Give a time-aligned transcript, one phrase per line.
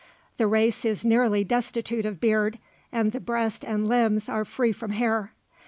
[0.37, 2.57] The face is nearly destitute of beard,
[2.91, 5.35] and the breast and limbs are free from hair.